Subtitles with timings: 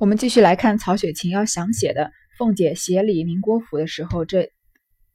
[0.00, 4.52] 我们继续来看曹雪芹要详写的凤姐协理宁国府的时候，这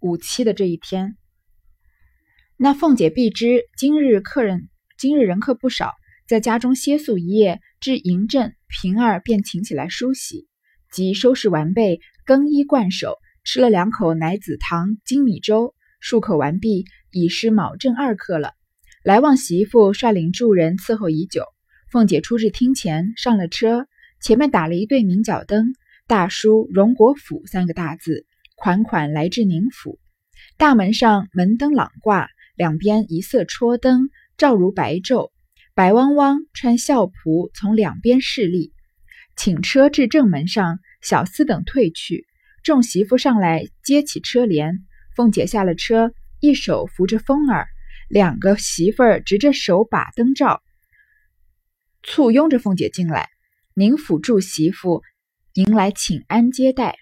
[0.01, 1.15] 五七的这一天，
[2.57, 4.67] 那凤姐必知今日客人
[4.97, 5.93] 今日人客不少，
[6.27, 10.49] 在家中歇宿一夜，至迎正平儿便请起来梳洗，
[10.91, 13.15] 即收拾完备，更衣盥手，
[13.45, 18.51] 吃了两口奶子汤精米粥，漱口完毕，已是卯正二刻了。
[19.01, 21.45] 来旺媳妇率领众人伺候已久，
[21.89, 23.87] 凤姐出至厅前，上了车。
[24.23, 25.75] 前面打了一对明角灯，
[26.07, 28.25] 大书“荣国府”三个大字，
[28.55, 29.99] 款款来至宁府。
[30.55, 35.31] 大门上门灯朗挂，两边一色戳灯，照如白昼。
[35.73, 38.71] 白汪汪穿孝仆从两边侍立，
[39.35, 42.25] 请车至正门上，小厮等退去，
[42.63, 44.85] 众媳妇上来接起车帘。
[45.17, 47.67] 凤姐下了车，一手扶着风儿，
[48.07, 50.63] 两个媳妇儿执着手把灯照，
[52.03, 53.32] 簇拥着凤姐进来。
[53.75, 55.01] 宁府住媳妇
[55.53, 56.95] 迎来请安接待，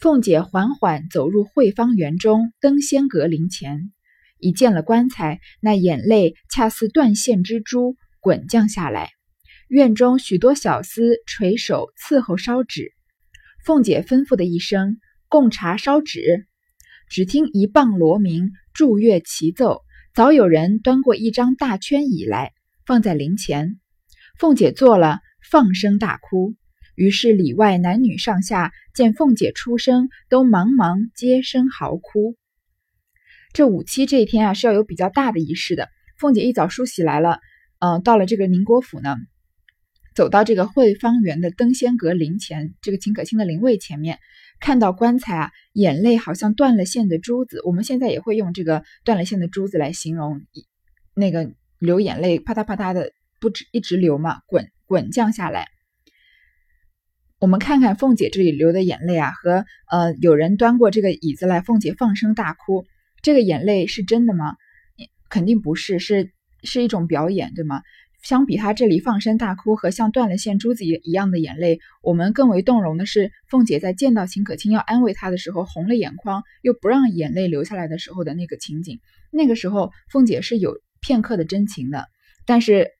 [0.00, 3.92] 凤姐缓缓走入惠芳园中登仙阁灵前，
[4.38, 9.10] 一见了棺材，那眼泪恰似断线之珠滚降下来。
[9.68, 12.92] 院中许多小厮垂手伺候烧纸，
[13.64, 14.98] 凤姐吩咐的一声
[15.30, 16.48] “供茶烧纸”，
[17.08, 19.82] 只听一棒锣鸣，祝乐齐奏，
[20.14, 22.52] 早有人端过一张大圈椅来，
[22.84, 23.78] 放在灵前。
[24.36, 25.20] 凤姐坐了。
[25.42, 26.54] 放声大哭，
[26.94, 32.36] 于是里外男女上下见凤姐出声，都忙忙接声嚎哭。
[33.52, 35.88] 这五七这一天啊，是要有比较大的仪式的。
[36.18, 37.40] 凤姐一早梳洗来了，
[37.78, 39.16] 嗯，到了这个宁国府呢，
[40.14, 44.18] 走到这个惠芳园的登仙阁灵前，这个秦可卿的灵位前面，
[44.60, 47.60] 看到棺材啊，眼泪好像断了线的珠子。
[47.64, 50.42] 我们现在也会用这个断了线的珠子来形容
[51.14, 54.70] 那个流眼泪，啪嗒啪嗒的不止一直流嘛，滚。
[54.90, 55.68] 滚降下来，
[57.38, 62.84] 我们看看凤姐这里流的眼泪啊，和呃有人端过这个椅子来，凤姐放声大哭，
[63.22, 64.56] 这个眼泪是真的吗？
[65.28, 66.32] 肯定不是，是
[66.64, 67.82] 是一种表演，对吗？
[68.20, 78.98] 相比她这里放声大哭和像断了线珠子一一样的眼泪，我们更为动容的是凤姐在见到秦可卿要安慰她的时候，红了眼眶，又不让眼泪流下来的时候的那个情景。
[79.30, 82.08] 那个时候，凤姐是有片刻的真情的，
[82.44, 82.90] 但是。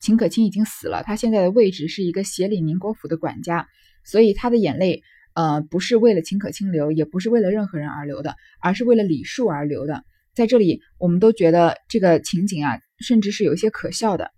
[0.00, 3.66] 秦可卿已经死了，他现在的位置是一个协理宁国府的管家，
[4.04, 5.02] 所以他的眼泪，
[5.34, 10.04] 呃，不是为了秦可卿流，也不是为了任何人而流的，而是为了李树而流的。
[10.34, 14.30] 在这里，我们都觉得这个情景啊，甚至是有些可笑的。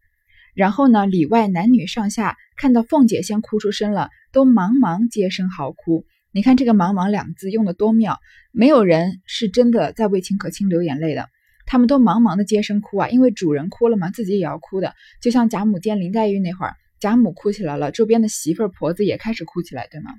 [0.54, 6.04] 然后呢，里外男女上下看到凤姐先哭出声了，都忙忙接声嚎哭。
[6.32, 8.18] 你看这个“忙忙”两字用的多妙，
[8.52, 11.28] 没有人是真的在为秦可卿流眼泪的。
[11.70, 14.96] 他们都忙忙的接声哭啊，因为主人哭了嘛，自己也要哭的。
[15.22, 20.10] 就像贾母见林黛玉那会儿，贾母哭起来了，周边的媳妇儿婆子也开始哭起来，对吗？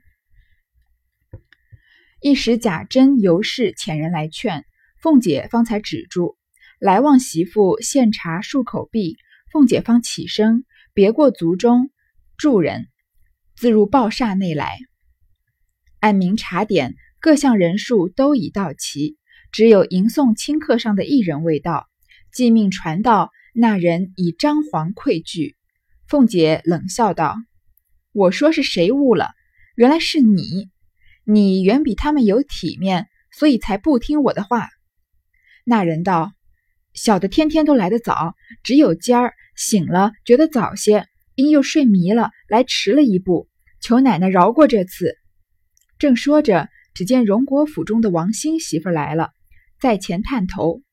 [2.21, 4.63] 一时贾珍、尤氏遣人来劝
[5.01, 6.37] 凤姐，方才止住。
[6.79, 9.17] 来旺媳妇献茶漱口毕，
[9.51, 10.63] 凤姐方起身，
[10.93, 11.89] 别过族中
[12.37, 12.87] 助人，
[13.57, 14.79] 自入抱厦内来。
[15.99, 19.17] 按明茶点，各项人数都已到齐。
[19.51, 21.87] 只有迎送清客上的一人未到，
[22.33, 25.57] 即命传道，那人已张皇愧惧。
[26.07, 27.35] 凤姐冷笑道
[28.13, 29.31] ：“我说是谁误了？
[29.75, 30.69] 原来是你！
[31.25, 34.69] 你远比他们有体面，所以才不听我的话。”
[35.65, 36.31] 那人道
[36.93, 43.49] ：“小的天天都来得早，只有今儿醒了觉得早些，因又睡迷了，来迟了一步，
[43.81, 45.17] 求奶奶饶过这次。”
[45.99, 49.31] 正说着，只见荣国府中的王兴媳妇来了。
[49.81, 50.83] 在前探头，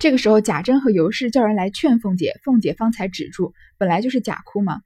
[0.00, 3.54] 这个时候贾珍和尤氏叫人来劝凤姐，凤姐方才止住。
[3.78, 4.80] 本来就是假哭嘛。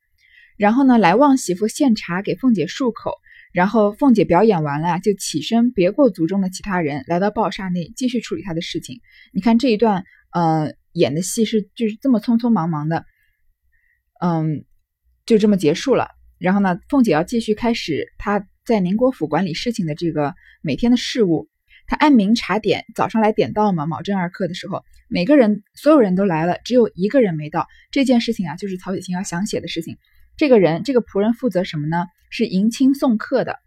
[0.59, 3.13] 然后呢，来旺媳妇献茶给凤姐漱口，
[3.51, 9.01] 然后凤姐表演完了就起身别过族中的其他人，来到报厦内继续处理她的事情。
[9.33, 13.07] 你看这一段，呃，演的戏是就是这么匆匆忙忙的，
[14.21, 14.67] 嗯，
[15.25, 16.09] 就这么结束了。
[16.39, 21.49] 然后呢，凤姐要继续开始她在宁国府管理事情的这个每天的事务。
[21.93, 27.69] 他按明茶点，早上来点到嘛，卯正二刻的时候，每个人所有人都来了，只有一个人没到。
[27.91, 29.99] 这件事情啊，就是曹雪芹要想写的事情。
[30.39, 32.07] 这个人，这个仆人负责什么呢？
[32.31, 33.59] 是迎亲送客的。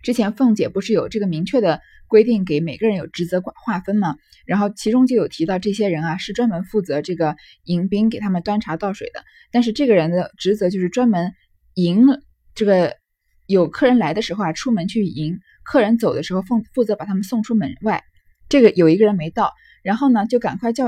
[0.00, 4.16] 之前凤姐不是有这个明确的规定，给每个人有职责划分吗？
[4.46, 9.22] 然后其中就有提到，这些人啊是专门负责这个迎宾，给他们端茶倒水的。
[9.50, 11.34] 但是这个人的职责就是专门
[11.74, 12.06] 迎
[12.54, 12.96] 这个
[13.44, 15.38] 有客人来的时候啊，出门去迎。
[15.64, 18.02] 客人走的时候，负负责把他们送出门外。
[18.48, 20.86] 这个有一个人没到，然后呢，就赶快叫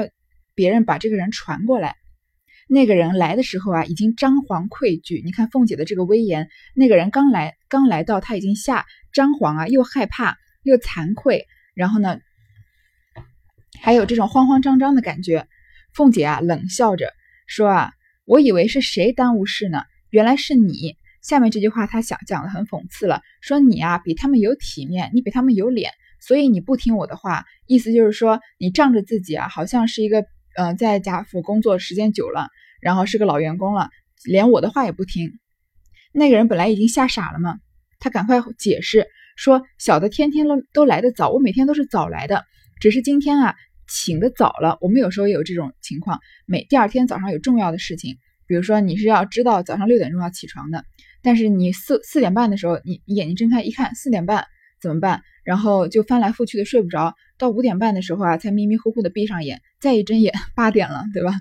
[0.54, 1.96] 别人把这个人传过来。
[2.68, 5.22] 那个人来的时候啊，已经张皇愧惧。
[5.24, 12.18] 你看凤姐的这个威严，那个人刚来，刚来到，他已经吓张皇啊，又害怕又惭愧，然后呢，
[13.80, 15.46] 还有这种慌慌张张的感觉。
[15.92, 17.12] 凤姐啊，冷笑着
[17.46, 17.92] 说啊，
[18.24, 20.96] 我以为是谁耽误事呢，原来是你。
[21.24, 25.90] 下面这句话他想讲的很讽刺了，说你啊，比他们有体面，你比他们有脸，
[26.20, 30.24] 所以你不听我的话，意思就是说你仗着自己啊，好像是一个。
[30.56, 32.46] 嗯，在贾府工作时间久了，
[32.80, 33.90] 然后是个老员工了，
[34.24, 35.32] 连我的话也不听。
[36.12, 37.58] 那个人本来已经吓傻了嘛，
[37.98, 42.44] 他赶快解释说：“小的天天都都来的早，我每天都是早来的，
[42.80, 43.56] 只是今天啊
[43.88, 44.78] 醒的早了。
[44.80, 48.14] 我们有时候也有这种情况，每第二天早上有重要的事情，
[48.46, 50.84] 比如说你是要知道早上六点钟要起床的，
[51.24, 54.44] 但是你四四点半的时候，你眼睛睁开一看四点半
[54.80, 55.22] 怎么办？
[55.42, 61.32] 然后就翻来覆去的睡不着，到五点半的时候啊才迷迷糊糊的闭上眼。”再一睁眼，八点了，对吧？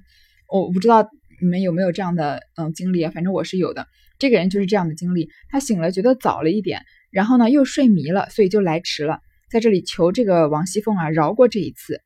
[0.52, 1.08] 我不知道
[1.42, 3.12] 你们有没有这样的嗯经历啊？
[3.14, 3.88] 反正我是有的。
[4.20, 6.82] 这个人就是这样的经历，他醒了觉得早了一点，
[7.12, 9.20] 然后呢又睡迷了，所以就来迟了。
[9.50, 12.02] 在这里求这个王熙凤啊饶过这一次。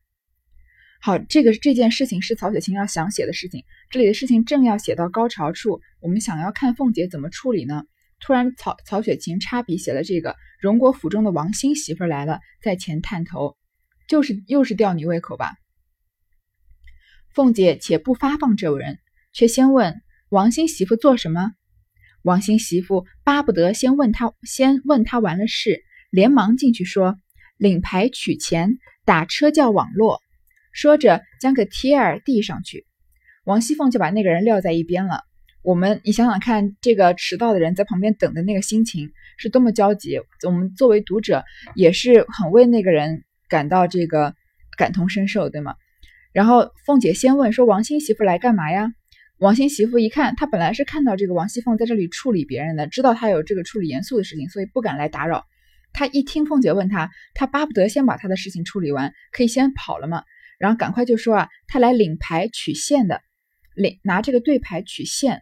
[1.00, 7.84] 好，这个这件事情是曹雪芹要想写的事情，这里的事情正要写到高潮处，我们想要看凤姐怎么处理呢？
[8.18, 13.56] 突然曹曹雪芹插笔写了这个荣国府中的王熙媳妇来了，在前探头，
[14.08, 15.54] 就是又是吊你胃口吧？
[17.32, 18.98] 凤姐且不发放这人，
[19.32, 21.52] 却先问王兴媳妇做什么。
[22.22, 27.16] 王兴媳妇巴不得先问他，先问他完了事，连忙进去说
[27.56, 30.20] ：“领牌取钱，打车叫网络。”
[30.72, 32.86] 说着将个贴儿递上去，
[33.44, 35.22] 王熙凤就把那个人撂在一边了。
[35.62, 40.20] 我们，你想想看，这个迟到的人在旁边等的那个心情是多么焦急。
[40.46, 41.44] 我们作为读者
[41.74, 44.34] 也是很为那个人感到这个
[44.76, 45.74] 感同身受，对吗？
[46.32, 48.92] 然后凤姐先问说：“王兴媳妇来干嘛呀？”
[49.38, 55.44] 王兴媳妇一看，她本来是看到这个王熙凤在这里处理别人的，知道她有这个处理严肃的事情，所以不敢来打扰。
[55.92, 60.22] 她一听凤姐问她，她巴不得先把她的事情处理完，可以先跑了嘛。
[60.58, 63.20] 然后赶快就说啊，他来领牌取线的，
[63.74, 65.40] 领拿这个对牌取线，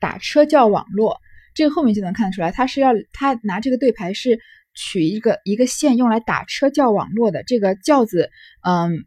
[0.00, 1.18] 打车叫网络。
[1.54, 4.38] 这个后面就能看出来，他是要他拿这个对牌是
[4.74, 7.42] 取一个一个线用来打车叫网络的。
[7.42, 8.30] 这个轿子，
[8.66, 9.04] 嗯。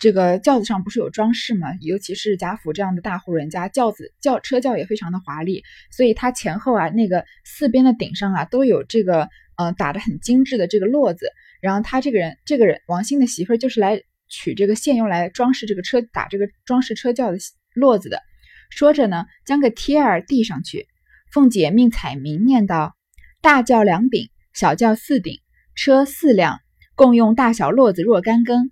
[0.00, 1.74] 这个轿子上不是有装饰吗？
[1.80, 11.32] 尤其是贾府这样的大户人家，轿子轿车轿也非常的华丽，所以它前后啊那个四边的顶上啊都有这个呃打的很精致的这个络子。
[11.60, 17.38] 然后他这个人，这个人王兴的媳妇儿就是来取这个线用来装饰这个车打这个装饰车轿的
[17.74, 18.22] 络子的。
[18.70, 20.86] 说着呢，将个贴儿递上去，
[21.32, 22.96] 凤姐命彩明念道
[23.40, 25.40] ：“大轿两顶，小轿四顶，
[25.74, 26.60] 车四辆，
[26.94, 28.70] 共用大小络子若干根。”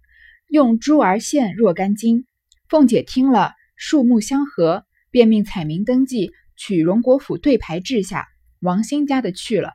[0.48, 2.24] 用珠儿线若干斤，
[2.68, 8.28] 凤姐听了，数目相合，便命彩明登记，取荣国府对牌制下
[8.60, 9.72] 王兴家的去了。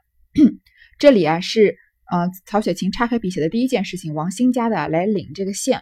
[0.98, 1.76] 这里啊是
[2.12, 5.82] 呃曹雪芹插开笔写的第一件事情，王兴家的来领这个线。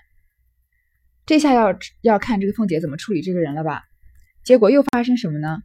[1.25, 3.83] 这下要要看这个凤姐怎么处理这个人了吧？
[4.43, 5.57] 结果又发生什么呢？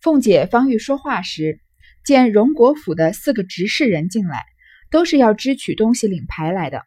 [0.00, 1.60] 凤姐方欲说话时，
[2.04, 4.44] 见荣国府的四个执事人进来，
[4.90, 6.82] 都是要支取东西领牌来的。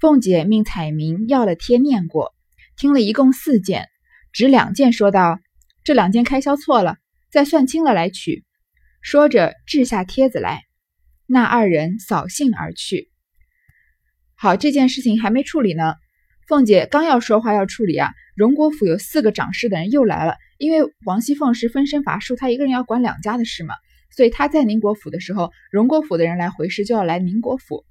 [0.00, 2.34] 凤姐命彩明要了贴念过，
[2.76, 3.88] 听了一共四件，
[4.32, 5.40] 指两件说道
[5.84, 6.96] ：“这两件开销错了，
[7.30, 8.44] 再算清了来取。”
[9.00, 10.62] 说着掷下帖子来，
[11.32, 13.08] 那二人扫兴而去。
[14.34, 15.94] 好，这件事情还没处理呢。
[16.46, 23.74] 凤姐刚要说话要处理啊，荣国府有四个掌事的人又来了，因为王熙凤是分身乏术，她一个人要管两家的事嘛，
[24.14, 27.86] 所以她在宁国府的时候，荣国府的人来回事就要来宁国府。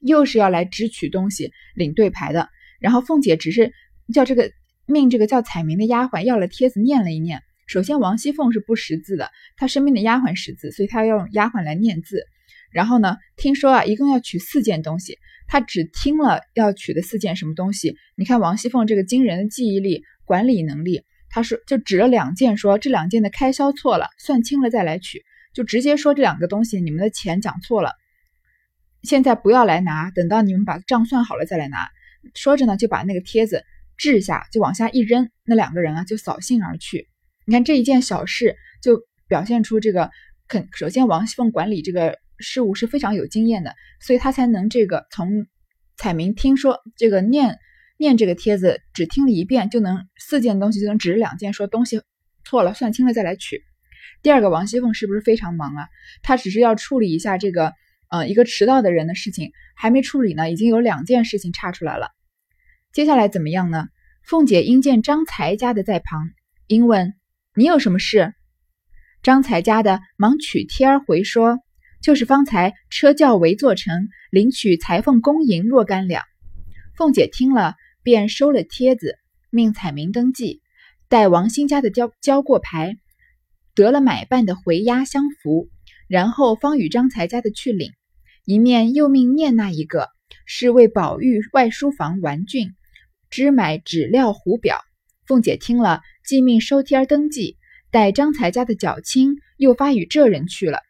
[0.00, 2.50] 又是要来支取东西、领对牌的，
[2.80, 3.72] 然后凤姐只是
[4.12, 4.52] 叫这个
[4.84, 7.40] 命这个叫彩明的丫鬟要了帖子念了一念。
[7.66, 12.24] 首先王熙凤是不识字的，她身边的丫鬟识字，所以她要用丫鬟来念字。
[12.70, 15.18] 然后呢，听说啊，一共要取四件东西，
[15.48, 17.96] 她只听了要取的四件什么东西。
[18.16, 27.92] 你看王熙凤这个惊人的记忆力、管理能力，她说就指了两件，说这两件的开销错了，算清了再来取，就直接说这两个东西你们的钱讲错了。
[29.02, 31.88] 现在不要来拿，等到你们把账算好了再来拿。
[32.34, 33.64] 说着呢，就把那个帖子
[33.96, 35.30] 掷下，就往下一扔。
[35.44, 37.08] 那两个人啊，就扫兴而去。
[37.46, 40.10] 你看这一件小事，就表现出这个
[40.48, 40.68] 肯。
[40.72, 45.46] 首先，王熙凤管理这个事务是非常有经验的，所以她才能这个从
[45.96, 47.58] 彩明听说这个念
[47.98, 52.02] 念这个帖子，只听了一遍就能四件东西就能指两件，说东西
[52.44, 53.62] 错了算清了再来取。
[54.22, 55.88] 第二个，王熙凤是不是非常忙啊？
[56.22, 57.72] 她只是要处理一下这个。
[58.08, 62.10] 呃，一个迟到的人的事情还没处理呢，已经有两件事情差出来了。
[62.92, 63.88] 接下来怎么样呢？
[64.22, 66.30] 凤姐因见张才家的在旁，
[66.68, 67.14] 因问
[67.56, 68.34] ：“你有什么事？”
[69.22, 71.58] 张才家的忙取贴儿回说
[72.00, 76.22] ：“就是方才车轿围坐成领取裁缝公银若干两。”
[76.96, 79.18] 凤姐听了，便收了帖子，
[79.50, 80.62] 命彩名登记，
[81.08, 82.96] 待王兴家的交交过牌，
[83.74, 85.68] 得了买办的回押相符，
[86.08, 87.92] 然后方与张才家的去领。
[88.44, 90.08] 一面又命念那一个
[90.46, 92.70] 是为宝玉外书房玩具，
[93.28, 94.85] 支买纸料糊表。
[95.26, 97.56] 凤姐听了，即命收贴儿登记。
[97.90, 100.80] 待张才家的脚亲又发与这人去了，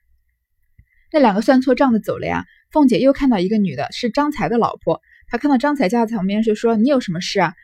[1.12, 2.46] 那两个算错账的走了呀。
[2.72, 5.00] 凤姐又看到一个女的，是张才的老婆。
[5.28, 7.54] 她看到张才家的旁边，就说：“你有什么事啊？”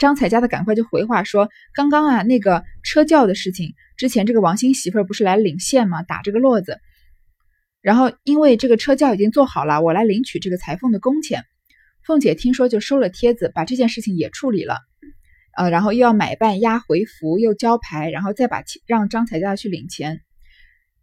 [0.00, 6.02] 张才家的赶快就回话说：“刚刚啊，那个车轿的事情，之前这个王兴媳妇儿不是来领现吗？
[6.02, 6.80] 打这个络子。
[7.80, 11.44] 然后因为这个车轿已经做好了，我来领取这个裁缝的工钱。”
[12.04, 14.78] 凤姐听说就收了帖子，把这件事情也处理了。
[15.58, 20.20] 呃，然后又要买办押回府，又交牌，然后再把钱让张才家去领钱，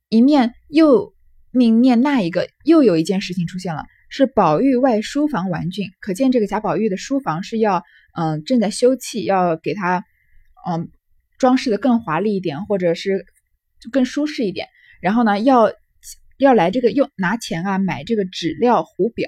[0.08, 1.14] 一面又
[1.52, 7.84] 命念那一个，又有一件事情出现了，是宝玉外书房玩具，可见这个贾宝玉的书房是要，
[8.18, 10.06] 嗯，正在修葺，要给他，
[10.70, 10.90] 嗯，
[11.38, 13.26] 装饰的更华丽一点，或者是
[13.82, 14.70] 就更舒适一点，
[15.02, 15.74] 然后呢，要
[16.38, 19.28] 要来这个用拿钱啊买这个纸料壶表。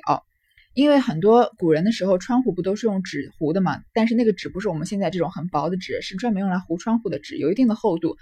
[0.77, 3.81] 因为很多古人的时候，窗户不都是用纸糊的嘛？
[3.93, 8.15] 但是那个纸不是我们现在这种很薄的纸，是专门用来糊窗户的纸，有一定的厚度。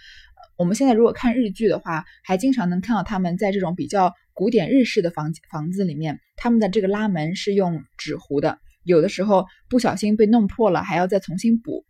[0.57, 11.83] 我们现在如果看日剧的话，还经常能看到他们在这种比较古典日式的房房子里面，他们的这个拉门是用纸糊的，有的时候不小心被弄破了，还要再重新补。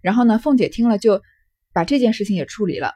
[0.00, 1.20] 然后呢，凤姐听了就
[1.74, 2.94] 把这件事情也处理了，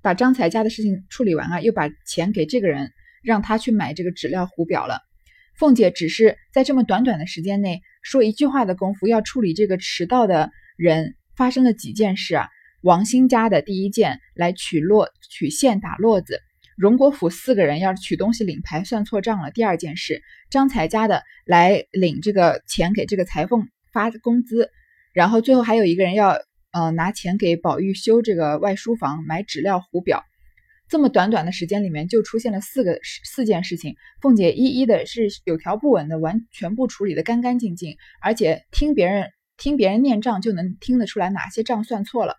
[0.00, 2.92] 把张才家的事情处理完了，又把钱给这个人，
[3.22, 5.02] 让他去买这个纸料糊表了。
[5.58, 12.48] 凤姐只是在这么短短的时间内说一句话的功夫，要处理这个迟到的人，发生了几件事啊？
[12.82, 16.40] 王兴家的第一件来取络取线打络子，
[16.76, 19.50] 荣国府四个人要取东西领牌算错账了。
[19.50, 24.70] 第二件事，张才家的来领这个钱给这个裁缝发工资，
[25.12, 26.38] 然后最后还有一个人要
[26.70, 30.22] 呃拿钱给宝玉修这个外书房买纸料糊表。
[30.88, 42.36] 这么短短的时间里面就出现了四个四件事情，凤姐一一的是有条不紊的完全部处理的干干净净，而且听别人听别人念账就能听得出来哪些账算错了。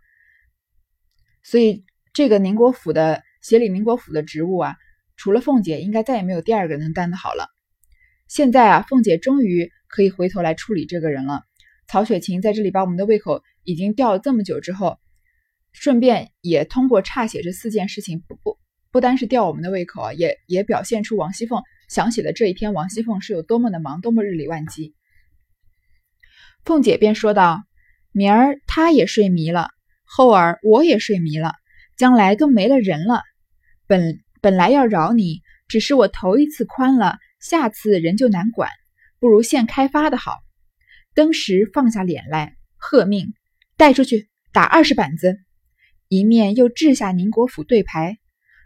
[1.43, 4.75] 所以这个宁国府的协理宁国府的职务啊，
[5.17, 7.49] 除了凤姐，应该再也没有第二个能担得好了。
[8.29, 11.43] 现在啊，凤姐终于可以回头来处理这个人了。
[11.89, 14.97] 曹雪芹在这里把我们的胃口已经吊了这么久之后。
[15.79, 18.57] 顺便也通过差写这四件事情，不不
[18.91, 24.95] 不单是吊我们的胃口啊，也也表现出王熙凤想起了这一天，王熙凤是有多么的忙，多么日理万机。
[26.65, 27.63] 凤姐便说道
[28.11, 29.69] ：“明儿他也睡迷了，
[30.03, 31.53] 后儿我也睡迷了，
[31.95, 33.21] 将来都没了人了。
[33.85, 38.71] 本本来要饶你，只是我头一次宽了，下次人就难管，
[39.19, 40.39] 不如现开发的好。”
[41.13, 43.33] 登时放下脸来，喝命
[43.77, 45.39] 带出去打二十板子。
[46.09, 48.17] 一面又掷下宁国府对牌，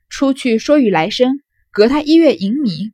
[0.10, 1.39] 出去说与来生，
[1.71, 2.91] 隔他一月迎米。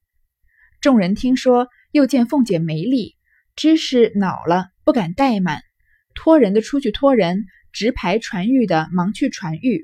[0.80, 3.16] 众人听说，又见凤姐没力，
[3.58, 5.64] 知是恼了，不敢怠慢，
[6.16, 9.84] 托人的出去托人，执牌传谕的忙去传谕。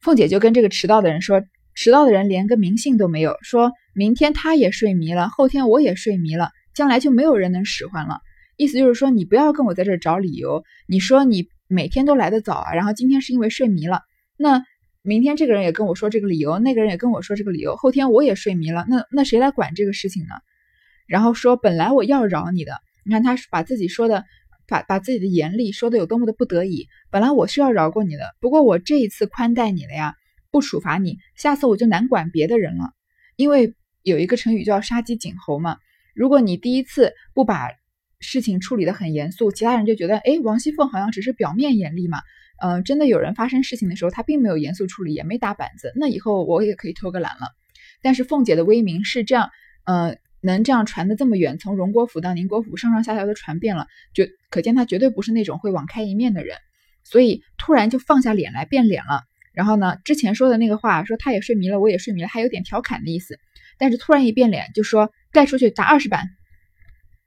[0.00, 1.40] 凤姐就跟这个迟到的人说
[1.76, 8.18] ：“迟到的人连个名姓都没有，说明天他也睡迷了，后天我也睡迷了，将来就没有人能使唤了。
[8.56, 14.02] 意思就是说，你不要跟我在这找理由，你说你。”每天都来得早啊，然后今天是因为睡迷了。
[14.36, 14.62] 那
[15.00, 18.84] 明天这个人也跟我说这个理由，那个人也跟我说这个理由，后天我也睡迷了。
[18.88, 20.34] 那那谁来管这个事情呢？
[21.06, 22.74] 然后说本来我要饶你的，
[23.04, 24.24] 你看他把自己说的，
[24.68, 26.86] 把把自己的严厉说的有多么的不得已。
[27.10, 30.14] 本来我是要饶过你的，不过我这一次宽待你了呀，
[30.50, 32.90] 不处罚你，下次我就难管别的人了。
[33.36, 35.78] 因为有一个成语叫杀鸡儆猴嘛。
[36.14, 37.70] 如果你第一次不把。
[38.22, 42.20] 事情处理的很严肃，其他人就觉得，哎，王熙凤好像只是表面严厉嘛，
[42.62, 47.48] 嗯，真的有人发生事情的时候，她并没有严肃处理，也没打板子，那以后我也可以偷个懒了。
[48.00, 49.50] 但是凤姐的威名是这样，
[49.84, 56.56] 呃，能这样传的这么远，从荣国府到宁国府，上上下下都传遍了，就可见她绝对不是那种会网开一面的人，
[57.04, 59.22] 所以突然就放下脸来变脸了。
[59.52, 63.38] 然后呢，之前说的那个话，说他也睡迷了，我也睡迷了，还有点调侃的意思，
[63.78, 66.28] 但是突然一变脸，就说带出去打二十板。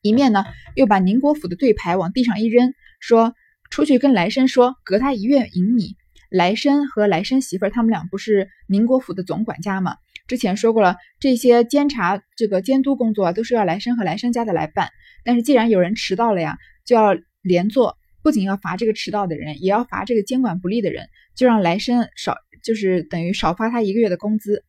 [0.05, 0.45] 一面呢，
[0.75, 3.33] 又把宁国府的对牌往地上一扔，说
[3.71, 5.95] 出去跟来生说，隔他一月银米。
[6.29, 9.95] 来生和来生媳妇儿，他们俩不是宁国府的总管家吗？
[10.27, 14.89] 之前说过了，这些监察这个监督工作啊，都是要来生和来生家的来办。
[15.23, 24.63] 但是既然有人迟到了呀，就要连坐，不仅要罚这个迟到的人，也要罚这个监管不力的人，就让来生少，就是等于少发他一个月的工资。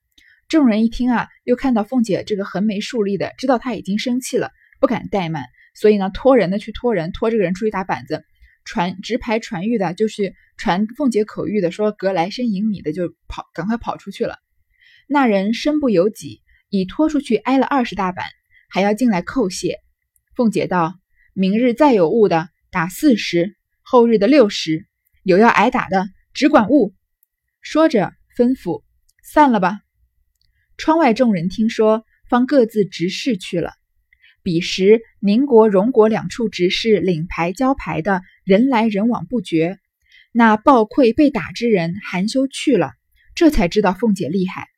[0.48, 8.24] 众人一听啊，又看到凤姐这个横眉竖立的，知道她已经生气了，不敢怠慢，所以呢，托人的去托人，托这个人出去打板子，
[8.64, 14.38] 传直排传谕的，就是传凤姐口谕的，说隔来身迎米的就跑，赶快跑出去了。
[15.08, 18.26] 那人身不由己，已拖出去挨了二十大板，
[18.68, 19.78] 还要进来叩谢。
[20.34, 20.98] 凤姐道
[21.32, 24.86] ：“明日再有误的，打四十；后日的六十。
[25.22, 26.94] 有要挨打的，只管误。”
[27.62, 28.82] 说着吩咐
[29.22, 29.80] ：“散了吧。”
[30.76, 33.72] 窗外众人听说，方各自执事去了。
[34.46, 39.76] 彼时宁国、荣国两处执事领牌交牌的人来人往不绝。
[40.30, 42.92] 那暴愧被打之人含羞去了，
[43.34, 44.68] 这才知道凤姐厉害。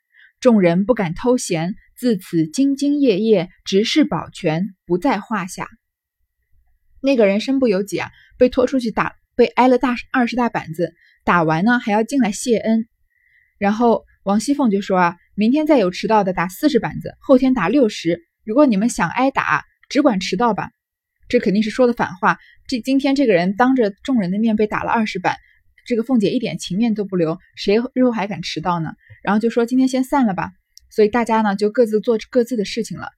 [0.41, 5.69] 众人不敢偷闲，自此兢兢业业，执事保全，不在话下。
[7.03, 8.09] 那个人身不由己啊，
[8.39, 10.95] 被拖出去打，被挨了大二十大板子，
[11.25, 12.89] 打完呢还要进来谢恩。
[13.59, 18.28] 然后王熙凤就说啊，明天再有迟到的打四十板子，后天打六十。
[18.49, 20.71] 如果你们想挨打，只管迟到吧。
[21.29, 22.39] 这肯定是说的反话。
[22.67, 25.37] 这今天这个人当着众人的面被打了二十板。
[25.85, 28.93] 这个凤姐一点情面都不留，谁日后还敢迟到呢？
[29.23, 30.53] 然后就说今天先散了吧。
[30.89, 33.11] 所以大家呢就各自做各自的事情了。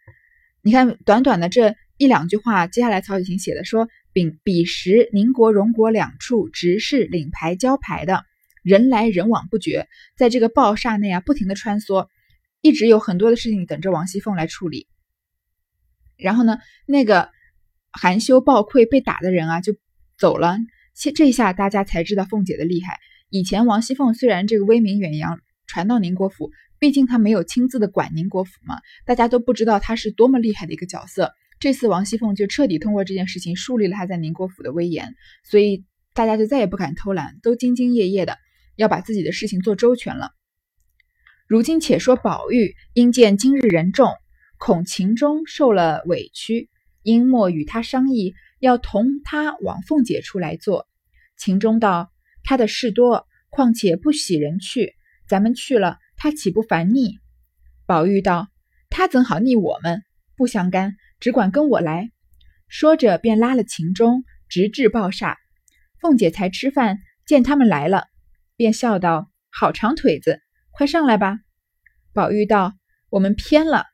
[0.62, 8.24] 你看短短的这一两句话，接下来曹雪芹写的说，丙彼时宁国、荣国两处执事领牌交牌的
[8.64, 12.08] 人来人往不绝，在这个报厦内啊不停的穿梭，
[12.62, 14.88] 一直有很多的事情等着王熙凤来处理。
[16.20, 17.28] 然后呢，那个
[17.92, 19.74] 含羞抱愧被打的人啊就
[20.18, 20.56] 走了。
[20.94, 22.98] 这这下大家才知道凤姐的厉害。
[23.30, 31.32] 以前王熙凤虽然这个威名远扬，传到宁国府，毕竟她没有亲自的管宁国府嘛，大家都不知道她是多么厉害的一个角色。
[31.58, 38.36] 这次王熙凤就彻底通过这件事情树立了她在宁国府的威严，所以大家就再也不敢偷懒，都兢兢业业的
[38.76, 40.32] 要把自己的事情做周全了。
[41.46, 44.12] 如今且说宝玉因见今日人众，
[44.60, 46.68] 恐秦钟受了委屈，
[47.02, 48.34] 因莫与他商议。
[48.58, 50.86] 要同他往凤姐处来坐。
[51.38, 52.12] 秦钟道
[52.44, 54.96] ：“他的事多，况且不喜人去，
[55.26, 57.18] 咱们去了，他岂不烦腻？”
[57.86, 58.48] 宝玉道
[58.90, 60.02] ：“他怎好腻我们？
[60.36, 62.10] 不相干，只管跟我来。”
[62.68, 65.38] 说着便拉了秦钟，直至报厦。
[66.02, 68.08] 凤姐才吃饭，见他们来了，
[68.56, 71.38] 便笑道：“好长腿子，快上来吧。”
[72.12, 72.74] 宝玉道
[73.08, 73.86] ：“我们偏了。”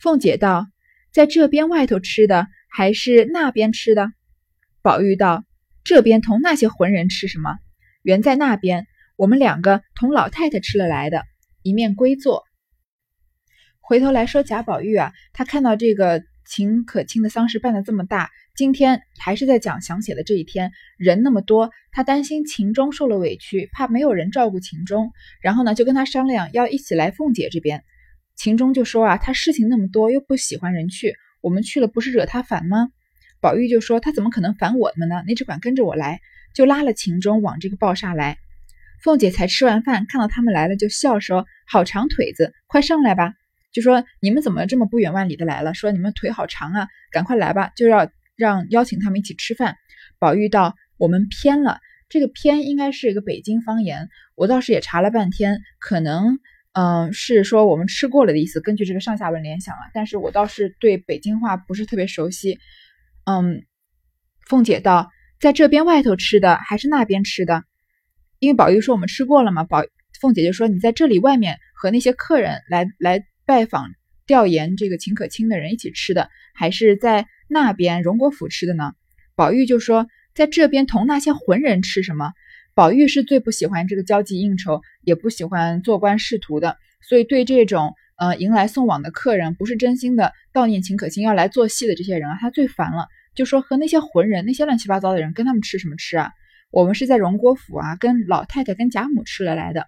[0.00, 0.66] 凤姐道
[1.12, 4.12] ：“在这边外头吃的。”还是那边吃的，
[4.80, 5.44] 宝玉道
[5.82, 7.58] ：“这边同那些浑人吃什么？
[8.02, 8.86] 原在那边，
[9.16, 11.24] 我们两个同老太太吃了来的。”
[11.64, 12.44] 一面归坐。
[13.80, 25.10] 回头来说贾宝玉啊，他看到这个秦可卿的丧事办的这么大，今天还是在讲详写的这一天，人那么多，他担心秦钟受了委屈，怕没有人照顾秦钟，
[25.42, 27.82] 然后呢就跟他商量要一起来凤姐这边。
[28.36, 31.14] 秦钟就说啊，他事情那么多，又不喜欢人去。
[31.42, 32.88] 我们去了不是惹他烦吗？
[33.40, 35.22] 宝玉就说他怎么可能烦我们呢？
[35.26, 36.20] 你只管跟着我来，
[36.54, 38.38] 就拉了秦钟往这个报厦来。
[39.02, 43.32] 凤姐才吃完饭，看到他们来了，就笑说：“好长腿子，快上来吧！”
[43.72, 45.72] 就说你们怎么这么不远万里的来了？
[45.72, 47.72] 说你们腿好长啊，赶快来吧！
[47.76, 49.76] 就要让邀请他们一起吃饭。
[50.18, 56.38] 宝玉道：“我们偏了，这个偏应该是一个北京方言，我倒是也查了半天，可能。”
[56.72, 58.60] 嗯，是说我们吃过了的意思。
[58.60, 62.58] 根据这个上下文联想啊，但是我倒是对北京话不是特别熟悉。
[63.24, 63.64] 嗯，
[64.46, 67.64] 凤姐道，在这边外头吃的还是那边吃的？
[68.38, 69.82] 因为宝玉说我们吃过了嘛，宝
[70.20, 73.90] 凤姐就说你在这里外面和那些客人来来拜访
[74.26, 78.92] 调研这个秦可卿的人一起吃的，还是在那边荣国府吃的呢？
[79.34, 82.32] 宝玉就说在这边同那些浑人吃什么？
[82.80, 93.06] 宝玉是最不喜欢这个交际应酬，也不喜欢做官仕途的，所以对这种呃迎来送往的客人，不是真心的悼念秦可卿要来做戏的这些人啊，他最烦了。
[93.34, 96.30] 就说和那些浑人、那些乱七八糟的人，跟他们吃什么吃啊？
[96.70, 99.86] 我们是在荣国府啊，跟老太太、跟贾母吃了来的。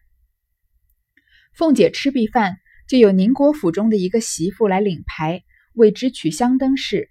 [1.55, 2.59] 凤姐吃毕饭，
[2.90, 7.09] 就有宁国府中的一个媳妇来领牌，为支取香灯事。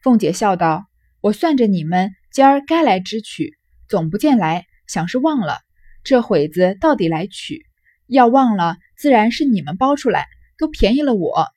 [0.00, 0.86] 凤姐笑道
[1.20, 3.56] ：“我算着你们今儿该来支取，
[3.88, 5.58] 总不见来。”想是忘了，
[6.04, 7.66] 这会子到底来取？
[8.06, 10.26] 要忘了，自然是你们包出来，
[10.58, 11.48] 都便宜了我。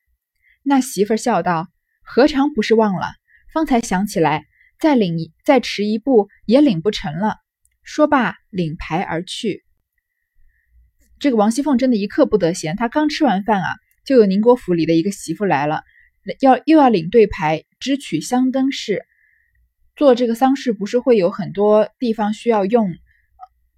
[0.63, 1.67] 那媳妇笑道
[2.03, 3.11] ：“何尝不是忘了？
[3.53, 4.45] 方才想起来，
[4.79, 7.35] 再领一再迟一步也领不成了。”
[7.83, 9.63] 说罢，领牌而去。
[11.19, 13.67] 这个王熙凤真的一刻不得闲，她刚吃完饭啊，
[14.05, 15.83] 就有宁国府里的一个媳妇来了，
[16.39, 19.03] 要又要领对牌支取香灯事。
[19.95, 22.93] 做这个丧事不是会有很多地方需要用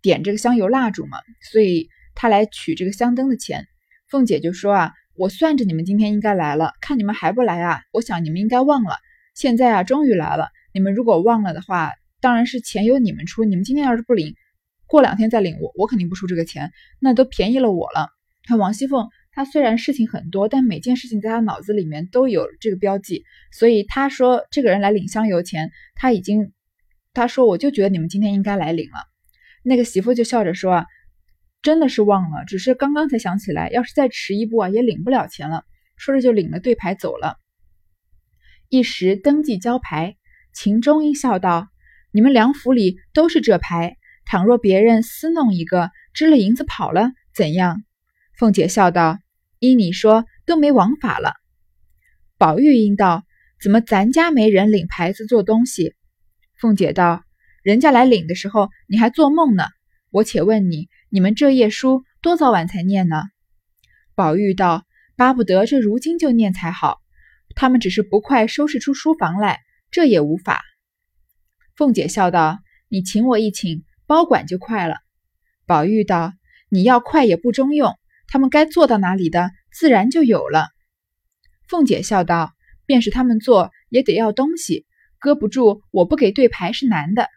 [0.01, 1.17] 点这个香油蜡烛嘛，
[1.51, 3.67] 所以他来取这个香灯的钱。
[4.09, 8.97] 凤姐就说啊，我算着你们今天应该来了，看你们还不来啊，我想你们应该忘了。
[9.33, 10.49] 现在啊，终于来了。
[10.73, 13.45] 你们如果忘了的话，当然是钱由你们出。
[13.45, 14.35] 你们今天要是不领，
[14.87, 18.09] 过两天再领我，我肯定不出这个钱，那都便宜了我了。
[18.45, 26.51] 看王熙凤，她虽然事情很多，但每件事情在她脑子里面都有这个标记，所以她说这个人来领香油钱，她已经，
[27.13, 29.10] 她说我就觉得你们今天应该来领了。
[29.63, 30.85] 那个媳妇就笑着说啊。
[31.61, 35.63] 真的是忘了，只是刚刚才想起来，要是再迟一步啊，也领不了钱了。
[35.95, 37.37] 说着就领了对牌走了。
[38.67, 40.17] 一时登记交牌，
[40.55, 41.67] 秦钟应笑道
[42.11, 47.83] ：“你们两府里都是这牌，倘若别人私弄一个，支了银子跑了，怎样？”
[48.39, 49.19] 凤姐笑道
[49.59, 51.35] ：“依你说，都没王法了。”
[52.39, 53.23] 宝玉应道
[53.61, 55.93] ：“怎么咱家没人领牌子做东西？”
[56.59, 57.23] 凤姐道
[57.61, 59.65] ：“人家来领的时候，你还做梦呢。
[60.09, 63.23] 我且问你。”你们这页书多早晚才念呢？
[64.15, 64.85] 宝玉道
[65.17, 66.99] ：“巴不得这如今就念才好。
[67.53, 69.59] 他们只是不快收拾出书房来，
[69.91, 70.61] 这也无法。”
[71.75, 74.99] 凤姐笑道：“你请我一请，包管就快了。”
[75.67, 76.31] 宝玉道
[76.71, 77.93] ：“你要快也不中用，
[78.29, 80.69] 他们该做到哪里的，自然就有了。”
[81.67, 82.53] 凤姐笑道
[82.87, 84.85] ：“便是他们做，也得要东西，
[85.19, 87.27] 搁不住我不给对牌是难的。”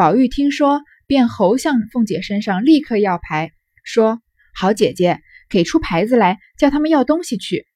[0.00, 0.80] 宝玉听说。
[1.06, 3.50] 便猴向凤姐身上立刻要牌，
[3.84, 4.22] 说
[4.54, 7.66] ：“好姐姐，给出牌子来，叫他们要东西去。”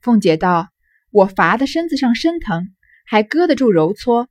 [0.00, 0.70] 凤姐道
[1.10, 2.68] ：“我乏的身子上生疼，
[3.04, 4.28] 还搁得住揉搓。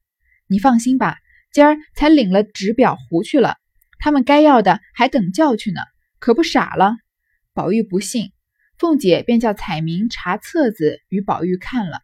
[0.47, 1.17] 你放心吧，
[1.51, 3.57] 今儿才领了纸表糊去了，
[3.99, 5.81] 他们该要的还等叫去呢，
[6.17, 6.95] 可不傻了。”
[7.53, 8.31] 宝玉不信，
[8.77, 11.99] 凤姐便叫彩明查册子与宝玉看了。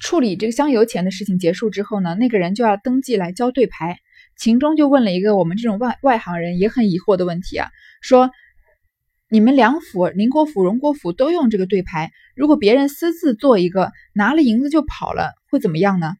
[0.00, 3.98] 处理这个香油钱的事情结束之后呢，那个人就要登记来交对牌。
[4.36, 7.68] 秦钟就问了一个我们这种外外行人也很疑惑的问题啊，
[8.00, 8.30] 说
[9.28, 16.14] 你们两府宁国府、荣国府都用这个对牌，如果别人私自做一个，拿了银子就跑了，会怎么样呢？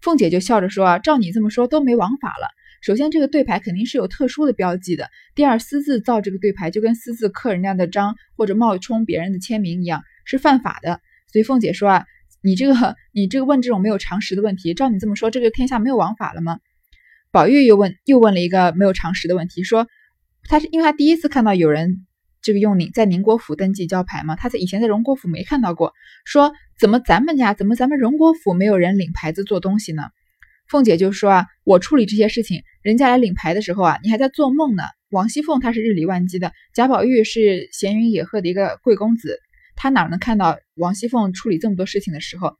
[0.00, 2.48] 凤姐就笑着说啊，照你这么说都没王法了。
[2.80, 11.00] 首先这个对牌肯定是有特殊的标记的，第二私自造这个对牌就跟私自刻人家的章或者冒充别人的签名一样是犯法的。
[11.32, 12.06] 所以凤姐说啊，
[12.46, 16.60] 你这个你这个问这种没有常识的问题，照你这么说，这个天下没有王法了吗？
[17.32, 19.88] 宝玉又问，又问了一个没有常识的问题，说
[20.44, 22.06] 他是因为他第一次看到有人
[22.42, 25.92] 这个用宁在宁国府登记交牌嘛，他在以前在荣国府没看到过，
[26.24, 30.04] 说怎么咱们家怎么咱们荣国府没有人领牌子做东西呢？
[30.68, 34.84] 凤姐就说啊，我处理这些事情，人家来领牌的时候啊，你还在做梦呢。
[35.10, 39.40] 王熙凤她是日理万机的，贾宝玉是闲云野鹤的一个贵公子，
[39.74, 42.56] 他哪能看到王熙凤处理这么多事情的时候？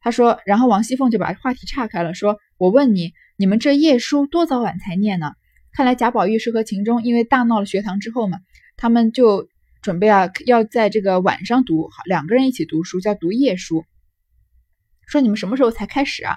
[0.00, 3.12] 他说，然后王熙凤就把话题岔开了，说我问你。
[3.36, 5.32] 你们这夜书多早晚才念呢？
[5.72, 8.38] 看来贾宝玉是和秦钟因为大闹了学堂之后嘛，
[8.76, 9.48] 他们就
[9.82, 13.84] 准备啊要在这个晚上读，两个人一起读书叫读夜书。
[15.08, 16.36] 说你们什么时候才开始啊？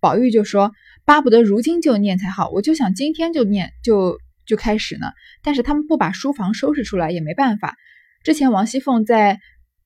[0.00, 0.72] 宝玉就说
[1.06, 5.06] 巴不得如今就念才好，我就想今天就念就就开始呢。
[5.42, 7.74] 但是他们不把书房收拾出来也没办法。
[8.22, 9.40] 之前王熙凤在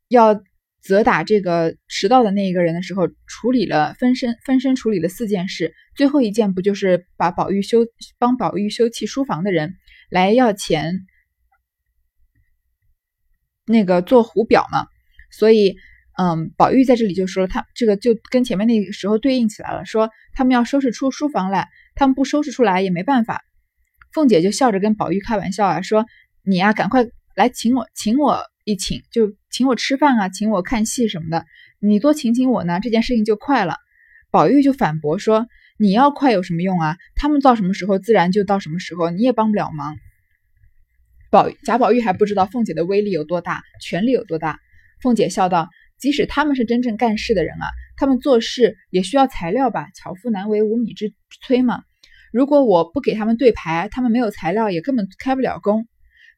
[0.09, 0.43] 要。
[0.81, 7.81] 责打这个迟到的那一个人的时候，处理了分身分身处理了四件事，最后一件不就是把宝玉修
[8.17, 9.75] 帮宝玉修葺书房的人
[10.09, 11.01] 来要钱，
[13.67, 14.87] 那个做胡表嘛？
[15.33, 15.77] 所以，
[16.17, 23.43] 嗯，宝玉在这里就说他这个就跟前面那个时候对应起来了，说他们要收拾出书房来，他们不收拾出来也没办法。
[24.13, 26.07] 凤姐就笑着跟宝玉开玩笑啊，说
[26.45, 28.45] 你呀，赶快来请我，请我。
[28.69, 31.47] 一请就请我吃饭啊，请我看戏什么的，
[31.81, 33.77] 你多请请我呢，这件事情就快了。
[34.31, 35.47] 宝玉就反驳说
[35.81, 36.99] ：“你要快有什么用啊？
[37.15, 39.97] 他们到什么时候，自然就到什么时候，你也帮不了忙。”
[41.33, 44.59] 宝贾宝玉还不知道凤姐的威力有多大，权力有多大。
[45.01, 49.89] 凤姐笑道：“即使他们是真正干事的人啊，他们做事也需要材料吧？
[49.95, 51.15] 巧妇难为无米之
[51.47, 51.85] 炊嘛。
[52.35, 55.89] 如果我不给他们对牌，他们没有材料，也根本开不了工。”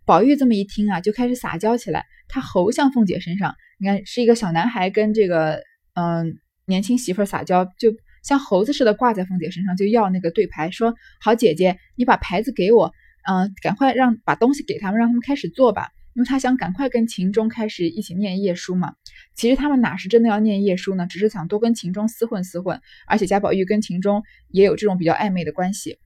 [0.07, 2.07] 宝玉这么一听啊，就开始撒娇起来。
[2.31, 5.63] 他猴向凤姐身上，你看是一个小男孩跟这个
[5.95, 12.93] 嗯年轻媳妇撒娇，就像猴子似的挂在凤姐身上，就要那个对牌，说好姐姐，你把牌子给我，
[13.29, 15.89] 嗯，赶快让把东西给他们，让他们开始做吧。
[16.15, 18.95] 因为他想赶快跟秦钟开始一起念夜书嘛。
[19.35, 21.07] 其实他们哪是真的要念夜书呢？
[21.07, 25.99] 只是想多跟秦钟厮混厮混，而且贾宝玉跟秦钟也有这种比较暧昧的关系。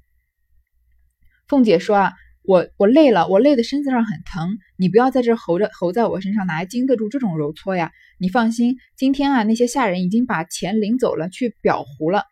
[1.49, 2.13] 凤姐说啊。
[2.47, 7.91] 我我累了，我累的身子上很疼，你不要在这猴着猴在我身上，哪还经得住这种揉搓呀？
[8.19, 12.25] 你放心，今天啊，那些下人已经把钱领走了，去裱糊了。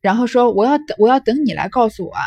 [0.00, 2.22] 然后说我要等，我要等你来告诉我，啊，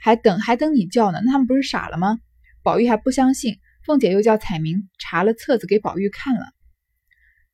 [0.00, 1.20] 还等还等你叫呢？
[1.22, 2.18] 那他们不是傻了吗？
[2.62, 6.46] 宝玉还不相信，凤姐又叫彩明查了册子给宝玉看了。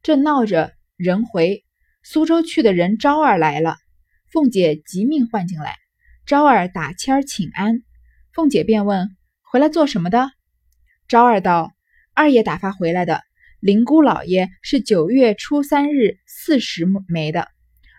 [0.03, 1.65] 正闹着，人回
[2.05, 3.77] 苏州去的人招儿来了，
[4.31, 5.82] 凤姐急命唤进来。
[6.25, 7.83] 昭儿打签儿请安，
[8.33, 10.31] 凤姐便问：“回来做什么的？”
[11.09, 11.73] 昭儿道
[12.15, 13.23] ：“二爷打发回来的。
[13.59, 17.49] 林姑老爷是九月初三日四时没的，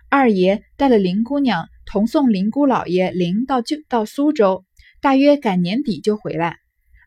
[0.10, 4.66] 二爷带了林姑娘同送林姑老爷灵到就到苏州，
[5.02, 6.58] 大约赶年底就回来。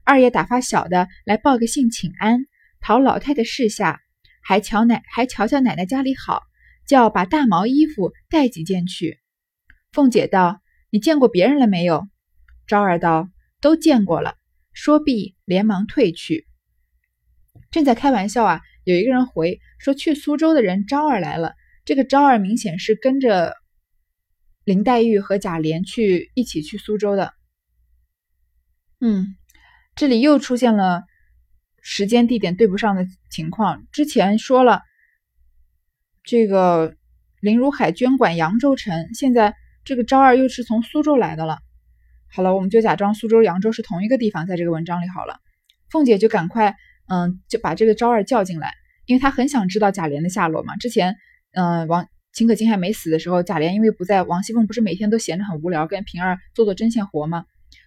[0.04, 2.44] 二爷打发小的来报个信请安，
[2.80, 4.00] 讨老太太示下，
[4.42, 6.42] 还瞧奶还瞧瞧奶奶家里好，
[6.86, 9.18] 叫把大毛衣服带几件去。”
[9.92, 10.60] 凤姐道。
[10.96, 12.08] 你见过别人了没有？
[12.66, 13.28] 昭儿道
[13.60, 14.34] ：“都见过了。”
[14.72, 16.46] 说毕，连忙退去。
[17.70, 21.52] 正在开玩笑啊，有一个人回说：“去苏州的人昭儿来了。”
[21.84, 23.52] 这个昭儿明显是跟着
[24.64, 27.34] 林黛玉和贾琏去一起去苏州的。
[28.98, 29.36] 嗯，
[29.96, 31.02] 这里又出现了
[31.82, 33.86] 时间地点对不上的情况。
[33.92, 34.80] 之前说了，
[36.24, 36.96] 这个
[37.40, 39.54] 林如海捐管扬州城，现在。
[39.86, 41.58] 这个昭儿又是从苏州来的了。
[42.28, 45.38] 好了，我们就假装苏州、扬州是同一个地方，在这个文章里好了。
[45.90, 46.74] 凤姐就赶快，
[47.08, 48.72] 嗯，就把这个昭儿叫进来，
[49.06, 50.76] 因为她很想知道贾琏的下落嘛。
[50.76, 51.16] 之前，
[51.52, 57.44] 嗯，王秦可卿还没死的时候，贾琏因为不在，王熙凤不是每天都闲着很无聊，跟平儿做做针线活吗？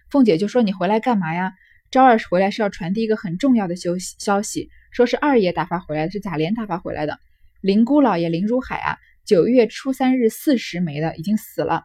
[0.08, 1.52] 凤姐就说：“你回来干嘛呀？”
[1.92, 7.18] 昭儿回来是要传递一个很重要的消息，消息说是二爷打发回来的，是贾琏打发回来的。
[7.60, 11.84] 林姑老爷林如海啊，九月初三日四时没的，已经死了。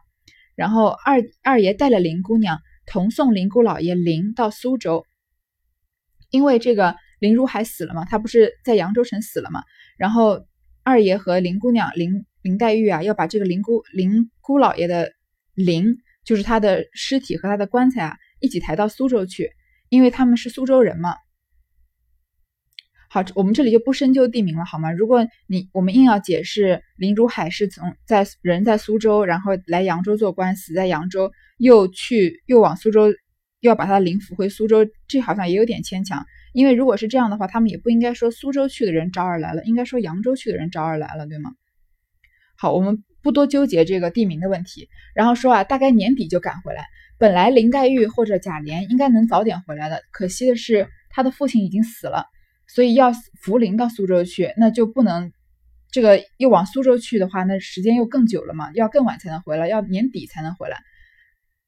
[0.56, 5.04] 然后二二爷带了林姑娘同送林姑老爷灵到苏州，
[6.30, 9.62] 因为这个林如海死了嘛，他不是在扬州城死了嘛。
[9.96, 10.46] 然后
[10.82, 15.12] 二爷和林姑娘林林黛玉啊，要把这个林姑林姑老爷的
[15.54, 19.52] 灵，就是他的尸体和他的棺材啊，一起抬到苏州去，
[19.88, 21.14] 因为他们是苏州人嘛。
[23.16, 24.92] 好，我们这里就不深究地名了，好吗？
[24.92, 36.26] 如果你我们硬要解释林如海是从在人在苏州，然后来扬州做官，死在扬州，又去又往苏州，又要把他的灵扶回苏州，这好像也有点牵强。
[36.52, 41.52] 因为如果是这样的话，他们也不应该说苏州去的人招儿来了，应该说扬州去的人招儿来了，对吗？
[42.58, 46.84] 好，我们不多纠结这个地名的问题，然后说啊，大概年底就赶回来。
[47.16, 52.26] 本来林黛玉或者贾琏应该能早点回来的，可惜的是他的父亲已经死了。
[52.68, 55.32] 所以要扶灵到苏州去，那就不能
[55.90, 60.78] 这个又往苏州去的话，那时间又更久了嘛，要更晚才能回来，要年底才能回来。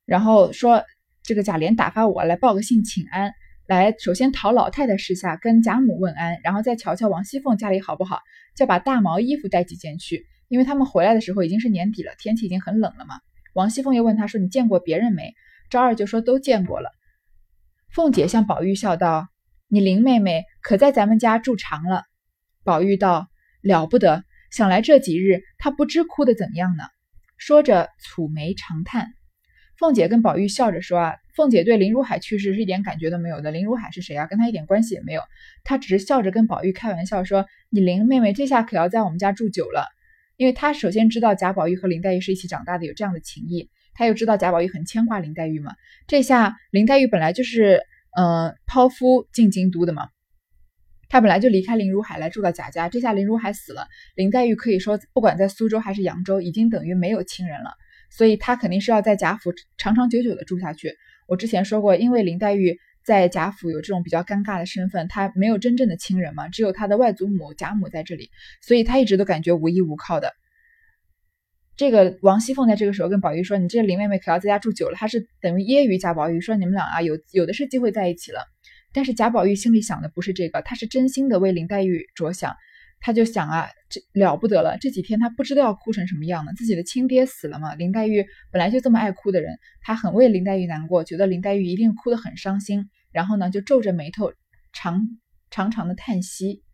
[0.04, 0.84] 然后说
[1.22, 3.32] 这个贾琏打发我来报个信请安，
[3.66, 8.20] 来首先讨老太太示下，跟贾母问安，然后再瞧瞧王熙凤家里好不好，
[8.56, 13.20] 叫把大毛衣服带几件去，因为他们回来的时候已经是年底了，天气已经很冷了嘛。
[13.54, 15.34] 王熙凤又问他说：“你见过别人没？”
[15.70, 16.90] 赵二就说：“都见过了。”
[17.94, 19.28] 凤姐向宝玉笑道。
[19.70, 22.04] 你林妹妹可在咱们家住长了？
[22.64, 23.28] 宝玉道
[23.62, 26.84] ：“了不得，想来这几日他不知哭得怎样呢。”
[27.38, 29.08] 说着蹙眉长叹。
[29.78, 33.50] 凤姐跟宝玉笑着说：“啊，凤姐对林如海去世是一点感觉都没有的。
[33.50, 34.26] 林如海是谁啊？
[34.26, 35.22] 跟她一点关系也没有。
[35.64, 39.86] 她只是笑着跟宝玉开玩笑说：‘你林妹妹这下可要在我们家住久了。’
[40.36, 43.70] 因为她首先知道贾宝玉和林黛玉是一起长大的，有这样的情谊。
[43.94, 45.72] 她又知道贾宝玉很牵挂林黛玉嘛。
[46.06, 47.80] 这下林黛玉本来就是。”
[48.16, 50.08] 嗯，抛夫进京都的嘛，
[51.08, 57.70] 他本来就离开林如海来住到贾家，这下林如海死了，林黛玉可以说不管在苏州还是扬州，已经等于没有亲人了，
[58.10, 60.94] 所以她肯定是要在贾府长长久久的住下去。
[61.26, 70.32] 我之前说过，因为林黛玉在贾府有这种比较尴尬的身份，她没有真正的亲人嘛，只有她的外祖母贾母在这里，所以她一直都感觉无依无靠的。
[71.76, 78.40] 这个王熙凤在这个时候跟宝玉说：“你这林妹妹可要在家住久了。”她是等于揶揄贾宝玉说：“你们俩啊，有有的是机会在一起了。”
[78.98, 82.56] 但是贾宝玉心里想的不是这个，他是真心的为林黛玉着想，
[82.98, 86.50] 他就想啊，这了不得了，这几天他不知道要哭成什么样呢？
[86.56, 94.32] 自己的亲爹死了嘛，林黛玉本来就这么爱哭的人，他很为林黛玉难过，觉得林黛玉一定哭得很伤心，然后呢，就皱着眉头
[94.72, 95.06] 长
[95.48, 96.64] 长长的叹息。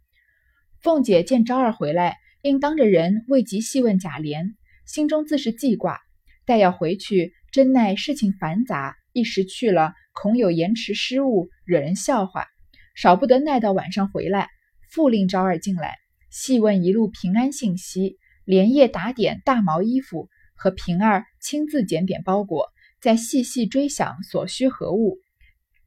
[0.80, 4.54] 凤姐见昭儿回来，应当着人未及细问贾琏。
[4.86, 6.00] 心中自是记挂，
[6.46, 12.48] 待要回去，真奈事情繁杂，一时去了，恐有延迟失误，惹人笑话。
[12.96, 14.50] 少不得耐到晚上回来，
[14.90, 15.94] 复令昭儿进来，
[16.30, 22.66] 细问一路平安信息，连夜打点大毛衣服，和平儿亲自检点包裹，
[23.00, 25.18] 再细细追想所需何物，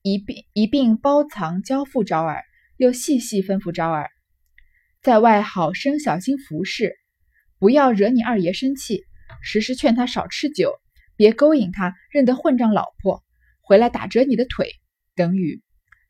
[0.01, 2.45] 一并一并包藏交付昭儿，
[2.77, 4.09] 又细细吩咐昭儿，
[5.01, 6.95] 在外好生小心服侍，
[7.59, 9.03] 不要惹你二爷生气。
[9.41, 10.73] 时时劝他少吃酒，
[11.17, 13.23] 别勾引他认得混账老婆，
[13.59, 14.69] 回来打折你的腿。
[15.15, 15.61] 等雨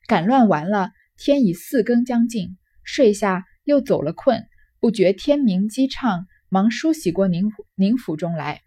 [0.06, 4.46] 赶乱完了，天已四更将近，睡下又走了困，
[4.80, 8.62] 不觉天明鸡唱，忙梳洗过宁宁府中来。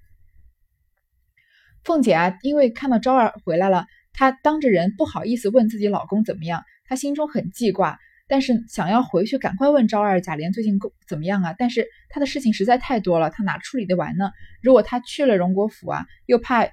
[1.85, 7.99] 凤姐啊，因为看到昭儿回来了，她当着人不好意思问自己老公怎么样，她心中很记挂，
[8.31, 11.55] 但是想要回去赶快问昭儿贾琏最近怎么样啊？
[11.59, 14.31] 但是他的事情实在太多了，他哪处理得完呢？
[14.63, 16.69] 如果他去了荣国府啊，又怕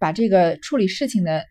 [0.00, 1.44] 把这个处理事情的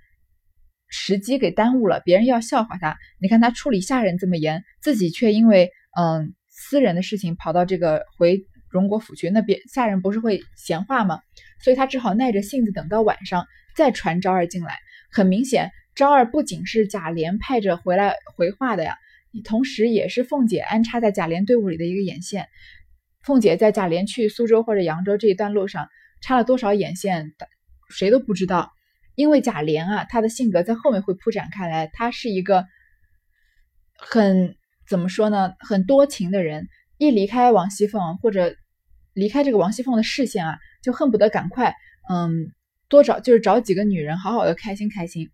[0.89, 2.97] 时机给耽误了，别人要笑话他。
[3.21, 8.45] 你看他处理下人这么严，自己却因为嗯私人的事情跑到这个回。
[8.71, 11.19] 荣国府去，那别下人不是会闲话吗？
[11.61, 13.45] 所以他只好耐着性子等到晚上
[13.75, 14.77] 再传昭儿进来。
[15.11, 18.95] 很明显，昭儿不仅是贾琏派着回来回话的呀，
[19.43, 22.47] 同时也是凤姐安插在贾琏队伍里的一个眼线。
[23.23, 25.87] 凤姐在贾琏去苏州或者扬州这一段路上
[26.21, 27.33] 插了多少眼线，
[27.89, 28.71] 谁都不知道。
[29.15, 32.65] 因为贾琏啊，他的性格在后面会铺展开来，他是一个
[33.95, 34.55] 很
[34.87, 36.67] 怎么说呢，很多情的人。
[36.97, 38.55] 一离开王熙凤或者。
[39.13, 41.75] 离开这个王熙凤的视线啊，就恨不得赶快，
[42.09, 42.53] 嗯，
[42.87, 45.29] 多找就是找几个女人，好好的开心开心。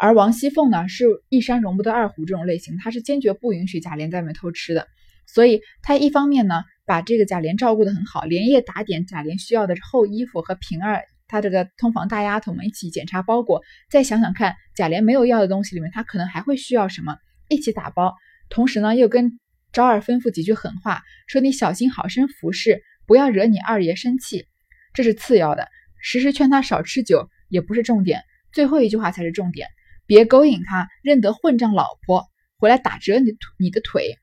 [0.00, 4.86] 而王熙凤呢，是一山容不得二虎这种类型，她是坚决不允许贾琏在外面偷吃的。
[5.26, 17.16] 所以她一方面呢，把这个贾琏照顾得很好，连夜打点贾琏需要的厚衣服和平儿，她这个通房大丫头们一起检查包裹，再想想看贾琏没有要的东西里面，他可能还会需要什么，
[17.48, 18.14] 一起打包。
[18.48, 19.38] 同时呢，又跟。
[19.70, 24.46] 昭儿吩咐几句狠话，说你小心好生服侍，不要惹你二爷生气，
[24.94, 25.68] 这是次要的。
[26.00, 28.22] 时时劝他少吃酒，也不是重点。
[28.50, 29.68] 最后一句话才是重点，
[30.08, 32.26] 别勾引他认得混账老婆，
[32.58, 34.16] 回来打折你你的腿。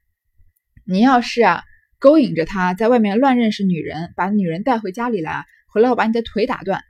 [0.84, 1.64] 你要是啊
[2.00, 6.82] 勾引着他在外面乱认识女人，把女人带回家里来，回来我把你的腿打断。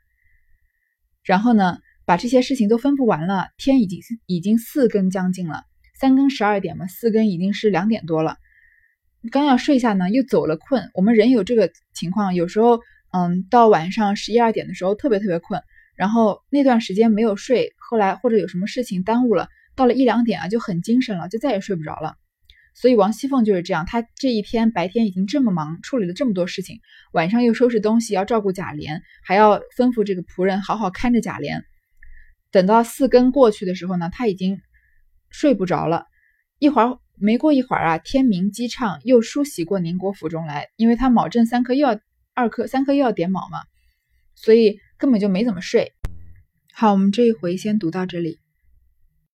[1.25, 5.63] 然后呢，把这些事情都吩咐完了，天已经已经四更将近了，
[5.99, 8.37] 三更十二点嘛，四更已经是两点多了。
[9.31, 10.89] 刚要睡下呢，又走了困。
[10.93, 12.79] 我们人有这个情况，有时候，
[13.11, 15.61] 嗯，到晚上十一二点的时候特别特别困，
[15.95, 22.15] 然后那段时间没有睡，后来或者有什么事情耽误了，到了一两点啊就很精神了，就再也睡不着了。
[22.73, 26.79] 所以王熙凤就是这样，她这一天白天已经这么忙，处理了这么多事情，
[27.11, 31.63] 晚上又收拾东西，要照顾贾琏，还要吩咐这个仆人好好看着贾琏。
[32.51, 34.59] 等到四更过去的时候呢，她已经
[35.29, 36.05] 睡不着了，
[36.59, 36.99] 一会儿。
[37.17, 41.97] 没过一会儿啊，天明鸡唱，又梳洗过宁国府中来，因为他卯正三刻又要
[42.33, 43.59] 二刻三刻又要点卯嘛，
[44.35, 45.93] 所以根本就没怎么睡。
[46.73, 48.39] 好，我们这一回先读到这里。